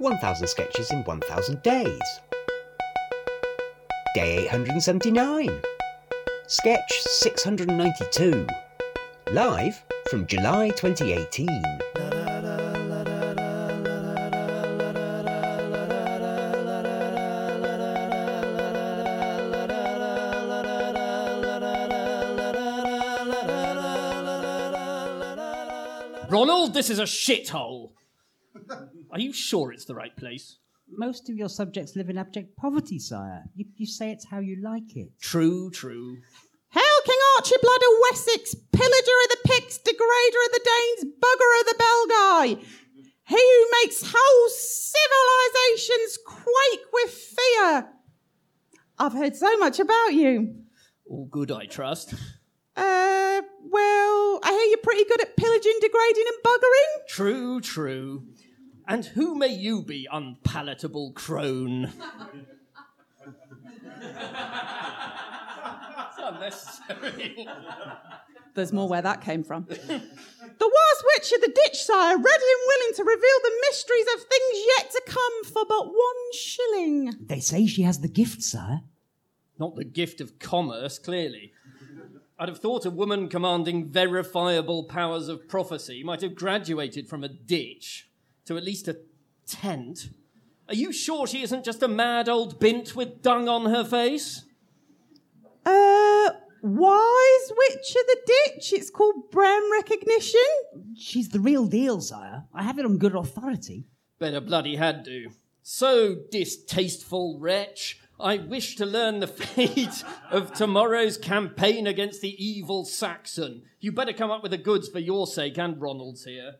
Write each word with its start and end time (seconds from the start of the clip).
1000 0.00 0.46
sketches 0.48 0.90
in 0.90 1.04
1000 1.04 1.62
days. 1.62 2.20
Day 4.14 4.48
879. 4.48 5.60
Sketch 6.46 7.02
692. 7.02 8.46
Live 9.30 9.84
from 10.08 10.26
July 10.26 10.70
2018. 10.70 11.48
Ronald, 26.30 26.72
this 26.72 26.88
is 26.88 26.98
a 26.98 27.02
shithole. 27.02 27.90
Are 29.10 29.20
you 29.20 29.32
sure 29.32 29.72
it's 29.72 29.84
the 29.84 29.94
right 29.94 30.16
place? 30.16 30.58
Most 30.92 31.30
of 31.30 31.36
your 31.36 31.48
subjects 31.48 31.94
live 31.94 32.10
in 32.10 32.18
abject 32.18 32.56
poverty, 32.56 32.98
sire. 32.98 33.44
You, 33.54 33.66
you 33.76 33.86
say 33.86 34.10
it's 34.10 34.26
how 34.26 34.40
you 34.40 34.60
like 34.62 34.96
it. 34.96 35.10
True, 35.20 35.70
true. 35.70 36.16
Hail 36.70 37.00
King 37.04 37.18
Archibald 37.36 37.82
of 37.82 37.98
Wessex, 38.10 38.54
pillager 38.72 39.18
of 39.24 39.30
the 39.30 39.38
Picts, 39.44 39.78
degrader 39.78 40.42
of 40.46 40.52
the 40.52 40.70
Danes, 40.70 41.14
bugger 41.20 41.60
of 41.60 41.66
the 41.66 41.84
Belgae. 41.84 42.64
He 43.26 43.36
who 43.36 43.66
makes 43.82 44.02
whole 44.12 44.48
civilizations 44.48 46.18
quake 46.26 46.86
with 46.92 47.10
fear. 47.10 47.88
I've 48.98 49.12
heard 49.12 49.36
so 49.36 49.56
much 49.58 49.78
about 49.78 50.12
you. 50.14 50.54
All 51.08 51.26
good, 51.26 51.50
I 51.50 51.66
trust. 51.66 52.14
Uh, 52.76 53.42
well, 53.62 54.40
I 54.42 54.50
hear 54.50 54.68
you're 54.70 54.78
pretty 54.82 55.04
good 55.04 55.20
at 55.22 55.36
pillaging, 55.36 55.78
degrading, 55.80 56.24
and 56.26 56.44
buggering. 56.44 57.08
True, 57.08 57.60
true. 57.60 58.24
And 58.86 59.04
who 59.04 59.34
may 59.34 59.48
you 59.48 59.82
be, 59.82 60.08
unpalatable 60.10 61.12
crone? 61.12 61.92
it's 66.02 66.18
unnecessary. 66.18 67.46
There's 68.54 68.72
more 68.72 68.88
where 68.88 69.02
that 69.02 69.20
came 69.20 69.44
from. 69.44 69.64
the 69.68 69.76
wise 69.78 71.04
witch 71.14 71.32
of 71.32 71.40
the 71.40 71.52
ditch, 71.64 71.82
sire, 71.82 72.16
ready 72.16 72.24
and 72.26 72.66
willing 72.66 72.94
to 72.96 73.04
reveal 73.04 73.38
the 73.42 73.52
mysteries 73.68 74.06
of 74.14 74.20
things 74.22 74.64
yet 74.76 74.90
to 74.90 75.02
come 75.06 75.44
for 75.44 75.64
but 75.68 75.86
one 75.86 76.32
shilling. 76.32 77.14
They 77.20 77.40
say 77.40 77.66
she 77.66 77.82
has 77.82 78.00
the 78.00 78.08
gift, 78.08 78.42
sire. 78.42 78.80
Not 79.58 79.76
the 79.76 79.84
gift 79.84 80.20
of 80.20 80.38
commerce, 80.38 80.98
clearly. 80.98 81.52
I'd 82.38 82.48
have 82.48 82.58
thought 82.58 82.86
a 82.86 82.90
woman 82.90 83.28
commanding 83.28 83.88
verifiable 83.88 84.84
powers 84.84 85.28
of 85.28 85.46
prophecy 85.46 86.02
might 86.02 86.22
have 86.22 86.34
graduated 86.34 87.08
from 87.08 87.22
a 87.22 87.28
ditch 87.28 88.09
to 88.50 88.56
at 88.56 88.64
least 88.64 88.88
a 88.88 88.98
tent. 89.46 90.10
Are 90.68 90.74
you 90.74 90.92
sure 90.92 91.24
she 91.26 91.42
isn't 91.42 91.64
just 91.64 91.84
a 91.84 91.88
mad 91.88 92.28
old 92.28 92.58
bint 92.58 92.96
with 92.96 93.22
dung 93.22 93.48
on 93.48 93.66
her 93.66 93.84
face? 93.84 94.44
Uh, 95.64 96.30
wise 96.60 97.52
witch 97.56 97.90
of 97.90 98.06
the 98.06 98.18
ditch. 98.26 98.72
It's 98.72 98.90
called 98.90 99.30
brand 99.30 99.64
recognition. 99.72 100.40
She's 100.96 101.28
the 101.28 101.38
real 101.38 101.66
deal, 101.66 102.00
sire. 102.00 102.44
I 102.52 102.64
have 102.64 102.78
it 102.80 102.84
on 102.84 102.98
good 102.98 103.14
authority. 103.14 103.86
Better 104.18 104.40
bloody 104.40 104.74
had 104.74 105.04
to. 105.04 105.28
So 105.62 106.16
distasteful 106.32 107.38
wretch. 107.38 108.00
I 108.18 108.38
wish 108.38 108.74
to 108.76 108.84
learn 108.84 109.20
the 109.20 109.26
fate 109.28 110.02
of 110.32 110.52
tomorrow's 110.54 111.18
campaign 111.18 111.86
against 111.86 112.20
the 112.20 112.34
evil 112.44 112.84
Saxon. 112.84 113.62
You 113.78 113.92
better 113.92 114.12
come 114.12 114.32
up 114.32 114.42
with 114.42 114.50
the 114.50 114.58
goods 114.58 114.88
for 114.88 114.98
your 114.98 115.28
sake 115.28 115.56
and 115.56 115.80
Ronald's 115.80 116.24
here. 116.24 116.56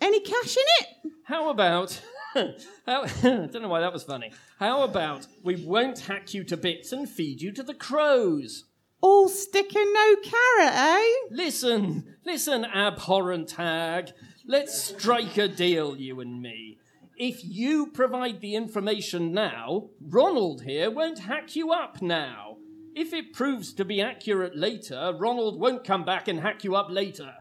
Any 0.00 0.20
cash 0.20 0.56
in 0.56 0.64
it? 0.80 1.12
How 1.24 1.50
about. 1.50 2.00
How, 2.34 3.02
I 3.04 3.08
don't 3.22 3.62
know 3.62 3.68
why 3.68 3.80
that 3.80 3.92
was 3.92 4.04
funny. 4.04 4.32
How 4.58 4.82
about 4.82 5.26
we 5.42 5.56
won't 5.56 6.00
hack 6.00 6.34
you 6.34 6.44
to 6.44 6.56
bits 6.56 6.92
and 6.92 7.08
feed 7.08 7.40
you 7.40 7.52
to 7.52 7.62
the 7.62 7.74
crows? 7.74 8.64
All 9.00 9.28
stick 9.28 9.74
and 9.76 9.94
no 9.94 10.16
carrot, 10.16 10.74
eh? 10.74 11.12
Listen, 11.30 12.16
listen, 12.24 12.64
abhorrent 12.64 13.52
hag. 13.52 14.10
Let's 14.46 14.82
strike 14.82 15.36
a 15.38 15.46
deal, 15.46 15.96
you 15.96 16.20
and 16.20 16.42
me. 16.42 16.78
If 17.16 17.44
you 17.44 17.88
provide 17.88 18.40
the 18.40 18.54
information 18.54 19.32
now, 19.32 19.90
Ronald 20.00 20.62
here 20.62 20.90
won't 20.90 21.20
hack 21.20 21.54
you 21.54 21.72
up 21.72 22.00
now. 22.00 22.56
If 22.94 23.12
it 23.12 23.32
proves 23.32 23.72
to 23.74 23.84
be 23.84 24.00
accurate 24.00 24.56
later, 24.56 25.14
Ronald 25.16 25.60
won't 25.60 25.84
come 25.84 26.04
back 26.04 26.26
and 26.28 26.40
hack 26.40 26.64
you 26.64 26.74
up 26.74 26.90
later. 26.90 27.34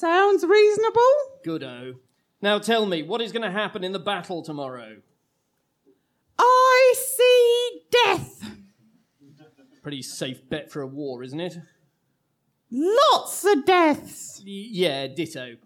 Sounds 0.00 0.46
reasonable. 0.46 1.12
Goodo. 1.44 1.96
Now 2.40 2.58
tell 2.58 2.86
me, 2.86 3.02
what 3.02 3.20
is 3.20 3.32
going 3.32 3.42
to 3.42 3.50
happen 3.50 3.84
in 3.84 3.92
the 3.92 3.98
battle 3.98 4.42
tomorrow? 4.42 4.96
I 6.38 6.94
see 6.96 7.82
death. 7.92 8.50
Pretty 9.82 10.00
safe 10.00 10.48
bet 10.48 10.72
for 10.72 10.80
a 10.80 10.86
war, 10.86 11.22
isn't 11.22 11.40
it? 11.40 11.58
Lots 12.70 13.44
of 13.44 13.66
deaths. 13.66 14.38
Y- 14.38 14.68
yeah, 14.70 15.06
ditto. 15.06 15.56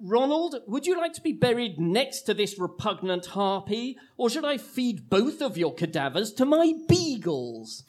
Ronald, 0.00 0.62
would 0.66 0.86
you 0.86 0.96
like 0.96 1.12
to 1.12 1.20
be 1.20 1.34
buried 1.34 1.78
next 1.78 2.22
to 2.22 2.32
this 2.32 2.58
repugnant 2.58 3.26
harpy, 3.26 3.98
or 4.16 4.30
should 4.30 4.46
I 4.46 4.56
feed 4.56 5.10
both 5.10 5.42
of 5.42 5.58
your 5.58 5.74
cadavers 5.74 6.32
to 6.34 6.46
my 6.46 6.72
beagles? 6.88 7.84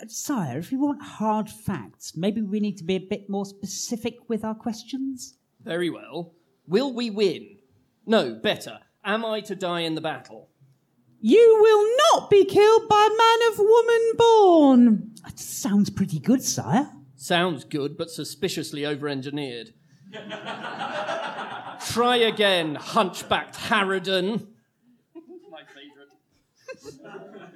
Uh, 0.00 0.04
Sire, 0.08 0.58
if 0.58 0.70
you 0.72 0.78
want 0.78 1.02
hard 1.02 1.48
facts, 1.48 2.16
maybe 2.16 2.42
we 2.42 2.60
need 2.60 2.76
to 2.78 2.84
be 2.84 2.96
a 2.96 3.00
bit 3.00 3.28
more 3.28 3.46
specific 3.46 4.16
with 4.28 4.44
our 4.44 4.54
questions. 4.54 5.38
Very 5.62 5.90
well. 5.90 6.34
Will 6.66 6.92
we 6.92 7.10
win? 7.10 7.58
No, 8.06 8.34
better. 8.34 8.78
Am 9.04 9.24
I 9.24 9.40
to 9.40 9.54
die 9.54 9.80
in 9.80 9.94
the 9.94 10.00
battle? 10.00 10.48
You 11.20 11.58
will 11.60 11.96
not 12.12 12.30
be 12.30 12.44
killed 12.44 12.88
by 12.88 13.08
man 13.18 13.52
of 13.52 13.58
woman 13.58 14.12
born. 14.16 15.14
That 15.24 15.38
sounds 15.38 15.90
pretty 15.90 16.20
good, 16.20 16.42
sire. 16.42 16.90
Sounds 17.16 17.64
good, 17.64 17.96
but 17.96 18.10
suspiciously 18.10 18.86
over 18.86 19.08
engineered. 19.08 19.72
Try 21.86 22.16
again, 22.16 22.76
hunchbacked 22.76 23.56
Harridan. 23.56 24.46
My 25.50 25.62
favourite. 25.74 27.52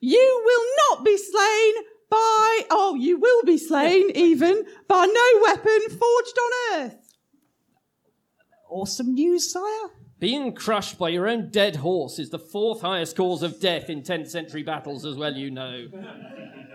You 0.00 0.42
will 0.44 0.66
not 0.88 1.04
be 1.04 1.16
slain 1.16 1.74
by, 2.10 2.60
oh, 2.70 2.96
you 2.98 3.18
will 3.18 3.42
be 3.44 3.58
slain 3.58 4.10
even 4.14 4.64
by 4.88 5.06
no 5.06 5.42
weapon 5.42 5.80
forged 5.88 6.38
on 6.38 6.80
earth. 6.80 6.96
Awesome 8.68 9.14
news, 9.14 9.52
sire. 9.52 9.90
Being 10.18 10.54
crushed 10.54 10.98
by 10.98 11.08
your 11.08 11.26
own 11.28 11.50
dead 11.50 11.76
horse 11.76 12.18
is 12.18 12.30
the 12.30 12.38
fourth 12.38 12.82
highest 12.82 13.16
cause 13.16 13.42
of 13.42 13.58
death 13.58 13.88
in 13.88 14.02
10th 14.02 14.28
century 14.28 14.62
battles, 14.62 15.06
as 15.06 15.16
well 15.16 15.32
you 15.32 15.50
know. 15.50 15.86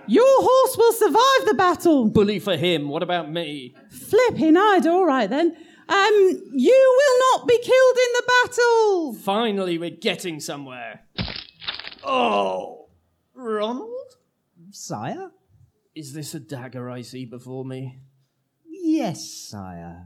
Your 0.07 0.42
horse 0.42 0.78
will 0.78 0.94
survive 0.94 1.47
the 1.47 1.53
battle. 1.56 2.09
Bully 2.09 2.40
for 2.40 2.57
him, 2.57 2.90
what 2.90 3.03
about 3.03 3.31
me? 3.31 3.75
Flipping 3.90 4.57
I'd 4.57 4.88
all 4.88 5.06
right 5.06 5.30
then. 5.30 5.56
Um, 5.88 6.42
you 6.53 6.97
will 6.97 7.40
not 7.40 7.47
be 7.47 7.57
killed 7.59 7.97
in 7.97 8.13
the 8.16 8.24
battle. 8.28 9.13
Finally, 9.13 9.78
we're 9.78 9.92
getting 9.92 10.40
somewhere. 10.40 11.02
Oh, 12.03 12.84
Ronald? 13.35 14.18
Sire? 14.72 15.31
Is 15.94 16.13
this 16.13 16.34
a 16.34 16.40
dagger 16.40 16.90
I 16.90 17.01
see 17.01 17.25
before 17.25 17.66
me? 17.66 18.00
Yes, 18.66 19.29
sire. 19.29 20.06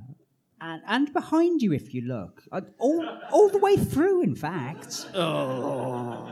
And, 0.61 0.81
and 0.87 1.13
behind 1.13 1.61
you, 1.61 1.73
if 1.73 1.93
you 1.93 2.01
look. 2.01 2.43
Uh, 2.51 2.61
all, 2.79 3.07
all 3.31 3.49
the 3.49 3.57
way 3.57 3.77
through, 3.77 4.23
in 4.23 4.35
fact. 4.35 5.07
Oh. 5.15 6.29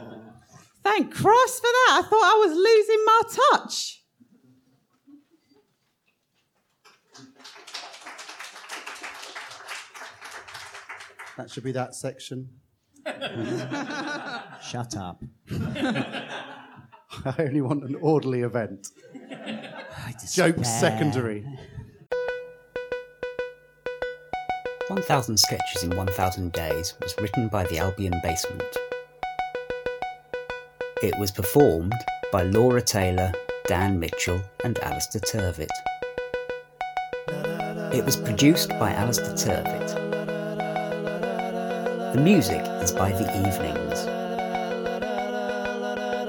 Thank 0.83 1.13
Christ 1.13 1.57
for 1.57 1.63
that. 1.63 2.01
I 2.03 2.07
thought 2.07 2.23
I 2.23 2.45
was 2.45 2.55
losing 2.55 3.05
my 3.05 3.21
touch. 3.57 4.03
That 11.37 11.51
should 11.51 11.63
be 11.63 11.71
that 11.73 11.93
section. 11.93 12.49
Shut 14.61 14.97
up. 14.97 15.23
I 17.25 17.35
only 17.39 17.61
want 17.61 17.83
an 17.83 17.95
orderly 17.95 18.41
event. 18.41 18.89
I 19.31 20.13
Jokes 20.31 20.69
secondary. 20.69 21.45
1000 24.87 25.37
Sketches 25.37 25.83
in 25.83 25.95
1000 25.95 26.51
Days 26.53 26.93
was 27.01 27.13
written 27.19 27.49
by 27.49 27.65
the 27.65 27.77
Albion 27.77 28.19
Basement. 28.23 28.63
It 31.03 31.17
was 31.19 31.29
performed 31.29 31.93
by 32.31 32.43
Laura 32.43 32.81
Taylor, 32.81 33.33
Dan 33.67 33.99
Mitchell, 33.99 34.41
and 34.63 34.79
Alistair 34.79 35.21
Turvitt. 35.21 35.67
It 37.93 38.05
was 38.05 38.15
produced 38.15 38.69
by 38.69 38.93
Alistair 38.93 39.33
Turvitt. 39.33 39.87
The 42.13 42.21
music 42.21 42.61
is 42.81 42.91
by 42.91 43.11
The 43.11 43.27
Evenings. 43.47 44.26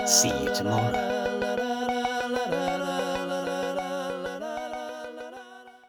See 0.08 0.28
you 0.42 0.54
tomorrow. 0.54 1.17